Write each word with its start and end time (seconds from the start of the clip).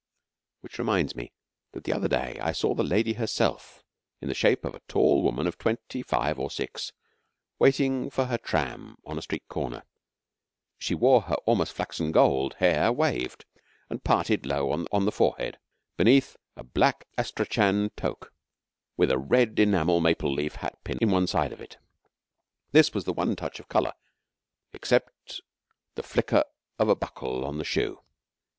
Which 0.61 0.79
reminds 0.79 1.15
me 1.15 1.31
that 1.73 1.83
the 1.83 1.93
other 1.93 2.07
day 2.07 2.39
I 2.41 2.53
saw 2.53 2.73
the 2.73 2.81
Lady 2.83 3.13
herself 3.13 3.83
in 4.19 4.29
the 4.29 4.33
shape 4.33 4.65
of 4.65 4.73
a 4.73 4.81
tall 4.87 5.21
woman 5.21 5.45
of 5.45 5.59
twenty 5.59 6.01
five 6.01 6.39
or 6.39 6.49
six, 6.49 6.91
waiting 7.59 8.09
for 8.09 8.25
her 8.25 8.39
tram 8.39 8.95
on 9.05 9.19
a 9.19 9.21
street 9.21 9.47
corner. 9.47 9.83
She 10.79 10.95
wore 10.95 11.21
her 11.29 11.35
almost 11.45 11.73
flaxen 11.73 12.11
gold 12.11 12.55
hair 12.55 12.91
waved, 12.91 13.45
and 13.91 14.03
parted 14.03 14.43
low 14.43 14.71
on 14.71 15.05
the 15.05 15.11
forehead, 15.11 15.59
beneath 15.97 16.35
a 16.55 16.63
black 16.63 17.05
astrachan 17.15 17.91
toque, 17.95 18.31
with 18.97 19.11
a 19.11 19.19
red 19.19 19.59
enamel 19.59 19.99
maple 20.01 20.33
leaf 20.33 20.55
hatpin 20.55 20.97
in 20.99 21.11
one 21.11 21.27
side 21.27 21.53
of 21.53 21.61
it. 21.61 21.77
This 22.71 22.91
was 22.95 23.05
the 23.05 23.13
one 23.13 23.35
touch 23.35 23.59
of 23.59 23.69
colour 23.69 23.93
except 24.73 25.41
the 25.93 26.01
flicker 26.01 26.43
of 26.79 26.89
a 26.89 26.95
buckle 26.95 27.45
on 27.45 27.59
the 27.59 27.63
shoe. 27.63 27.99